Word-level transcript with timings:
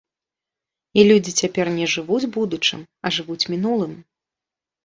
І 0.99 1.03
людзі 1.11 1.31
цяпер 1.43 1.65
не 1.77 1.85
жывуць 1.95 2.31
будучым, 2.39 2.79
а 3.05 3.15
жывуць 3.19 3.39
мінулым. 3.55 3.93